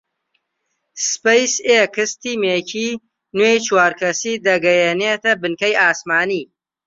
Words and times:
سپەیس 1.09 1.53
ئێکس 1.67 2.11
تیمێکی 2.21 2.89
نوێی 3.37 3.59
چوار 3.65 3.91
کەسی 4.01 4.35
دەگەیەنێتە 4.47 5.31
بنکەی 5.41 5.79
ئاسمانی 5.81 6.43